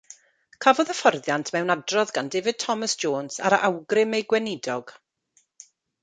[0.65, 4.95] Cafodd hyfforddiant mewn adrodd gan David Thomas Jones ar awgrym ei gweinidog.